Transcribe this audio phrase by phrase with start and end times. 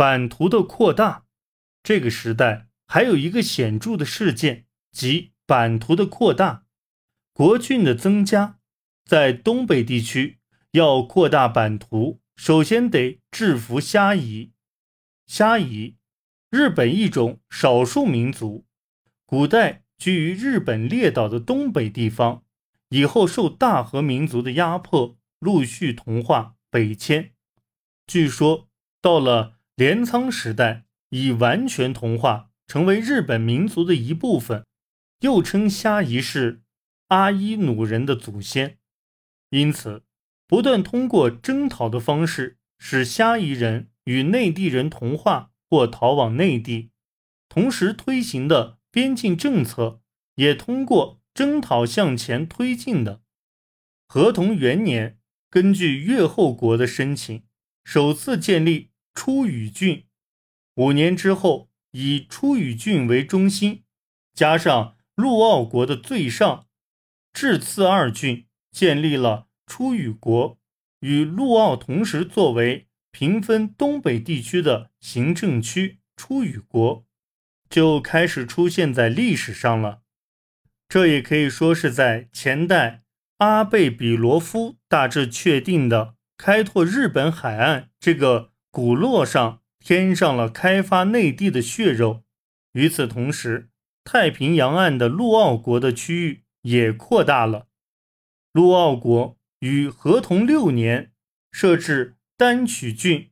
[0.00, 1.26] 版图的扩大。
[1.82, 6.64] 这个时代还有一个显著的事件，即版图的扩大，
[7.34, 8.58] 国郡的增加。
[9.04, 10.38] 在东北地区
[10.70, 14.52] 要扩大版图，首先得制服虾夷。
[15.26, 15.96] 虾夷，
[16.48, 18.64] 日本一种少数民族，
[19.26, 22.42] 古代居于日本列岛的东北地方，
[22.88, 27.34] 以后受大和民族的压迫，陆续同化北迁。
[28.06, 28.70] 据说
[29.02, 30.84] 到了镰仓时代。
[31.08, 34.64] 已完全同化，成为日本民族的一部分，
[35.22, 36.62] 又称虾夷是
[37.08, 38.78] 阿伊努人的祖先，
[39.48, 40.04] 因此
[40.46, 46.92] 不断通过征讨的方式使虾夷人与内地人同化或逃往内地，
[47.48, 50.00] 同时推行的边境政策
[50.36, 53.22] 也通过征讨向前推进的。
[54.06, 55.18] 合同元年，
[55.50, 57.42] 根据越后国的申请，
[57.82, 60.06] 首次建立出羽郡。
[60.76, 63.84] 五年之后，以出羽郡为中心，
[64.34, 66.66] 加上陆奥国的最上
[67.32, 70.58] 至次二郡，建立了出羽国，
[71.00, 75.98] 与陆奥同时作为平分东北地区的行政区。
[76.16, 77.06] 出羽国
[77.70, 80.02] 就开始出现在历史上了。
[80.86, 83.04] 这也可以说是在前代
[83.38, 89.60] 阿贝比罗夫大致确定的开拓日本海岸这个古洛上。
[89.82, 92.22] 添上了开发内地的血肉。
[92.72, 93.70] 与此同时，
[94.04, 97.68] 太平洋岸的陆奥国的区域也扩大了。
[98.52, 101.12] 陆奥国于合同六年
[101.50, 103.30] 设置丹曲郡，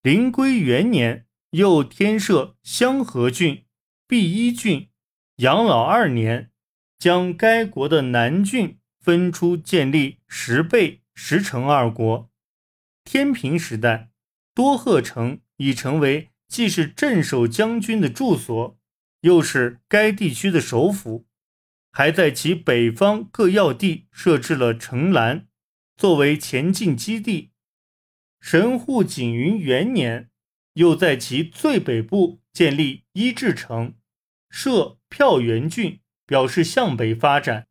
[0.00, 3.66] 灵龟元年又添设香河郡、
[4.08, 4.88] 碧一郡。
[5.36, 6.50] 养老二年，
[6.98, 12.30] 将该国的南郡分出，建立十倍十城二国。
[13.06, 14.10] 天平时代。
[14.52, 18.78] 多贺城已成为既是镇守将军的住所，
[19.20, 21.26] 又是该地区的首府，
[21.92, 25.46] 还在其北方各要地设置了城栏，
[25.96, 27.52] 作为前进基地。
[28.40, 30.30] 神户景云元年，
[30.72, 33.94] 又在其最北部建立伊治城，
[34.48, 37.68] 设票原郡，表示向北发展。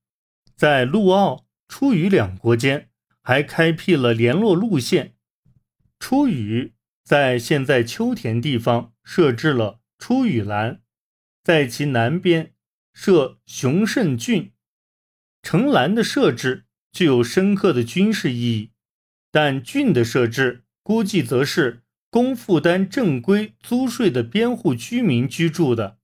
[0.56, 2.90] 在陆奥、出羽两国间，
[3.24, 5.15] 还开辟了联络路线。
[6.00, 6.74] 出羽。
[7.04, 10.82] 在现在秋田地方设置了出羽兰，
[11.44, 12.56] 在其南边
[12.94, 14.54] 设雄胜郡。
[15.44, 18.72] 城栏的设置具有深刻的军事意义，
[19.32, 26.00] 但郡的设置估计则是供负担正规租税的边户居民居住的。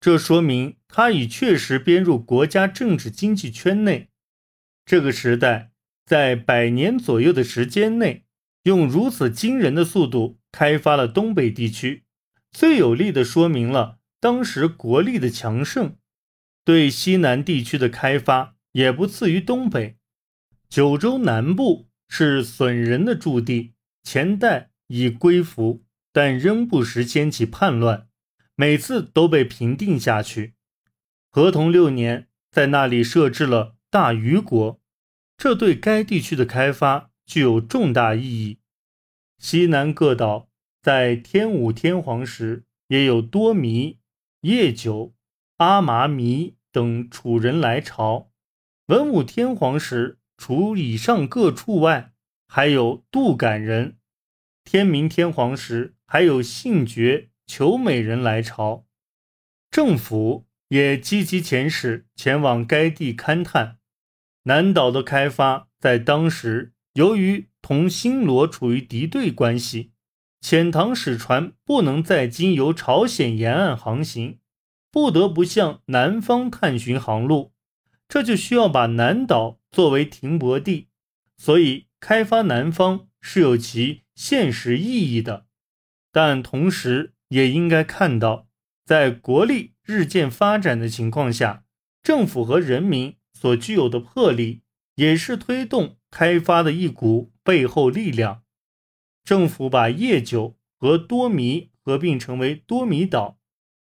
[0.00, 4.08] 这说明它已确实编入国家政治经济圈内。
[4.84, 5.70] 这个时代
[6.04, 8.24] 在百年左右的时间内，
[8.64, 10.38] 用如此惊人的速度。
[10.52, 12.02] 开发了东北地区，
[12.50, 15.96] 最有力的说明了当时国力的强盛。
[16.64, 19.98] 对西南地区的开发也不次于东北。
[20.68, 28.08] 九州南部是损人的驻地，前代已归服，但仍不时掀起叛乱，
[28.56, 30.54] 每次都被平定下去。
[31.30, 34.80] 合同六年，在那里设置了大虞国，
[35.36, 38.58] 这对该地区的开发具有重大意义。
[39.38, 40.48] 西南各岛
[40.82, 44.00] 在天武天皇时也有多弥、
[44.40, 45.14] 叶久、
[45.58, 48.32] 阿麻弥等楚人来朝。
[48.86, 52.12] 文武天皇时，除以上各处外，
[52.48, 53.98] 还有杜感人。
[54.64, 58.86] 天明天皇时，还有信觉、求美人来朝。
[59.70, 63.78] 政府也积极遣使前往该地勘探。
[64.42, 66.72] 南岛的开发在当时。
[66.94, 69.92] 由于同新罗处于敌对关系，
[70.40, 74.38] 遣唐使船不能再经由朝鲜沿岸航行，
[74.90, 77.52] 不得不向南方探寻航路，
[78.08, 80.88] 这就需要把南岛作为停泊地，
[81.36, 85.46] 所以开发南方是有其现实意义的。
[86.10, 88.48] 但同时也应该看到，
[88.84, 91.62] 在国力日渐发展的情况下，
[92.02, 94.62] 政府和人民所具有的魄力，
[94.96, 95.98] 也是推动。
[96.10, 98.42] 开发的一股背后力量，
[99.24, 103.38] 政府把叶九和多米合并成为多米岛，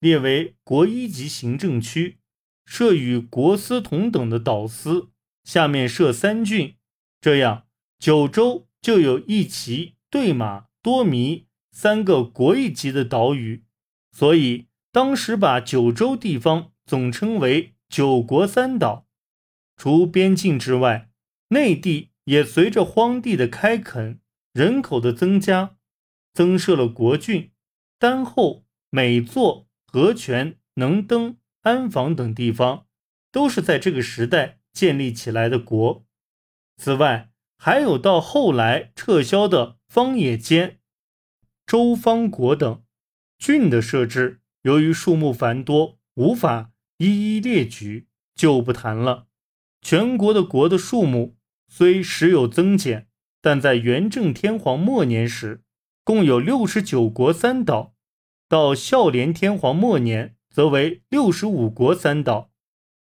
[0.01, 2.19] 列为国一级行政区，
[2.65, 5.11] 设与国司同等的岛司，
[5.45, 6.75] 下面设三郡，
[7.21, 7.67] 这样
[7.99, 13.65] 九州就有一旗、对马、多米三个国一级的岛屿，
[14.11, 19.07] 所以当时把九州地方总称为九国三岛。
[19.77, 21.08] 除边境之外。
[21.49, 24.21] 内地也随着荒地的开垦、
[24.53, 25.77] 人口的增加，
[26.35, 27.53] 增设了国郡，
[27.99, 32.87] 丹后、美作、和泉、能登、安房等地方，
[33.33, 36.05] 都是在这个时代建立起来的国。
[36.77, 40.79] 此外，还有到后来撤销的方野间、
[41.67, 42.83] 周方国等
[43.39, 49.27] 郡的设置，由于数目繁多，无法一一列举，就不谈了。
[49.81, 51.37] 全国的国的数目
[51.69, 53.07] 虽时有增减，
[53.41, 55.63] 但在元正天皇末年时，
[56.03, 57.95] 共有六十九国三岛；
[58.49, 62.51] 到孝廉天皇末年，则为六十五国三岛。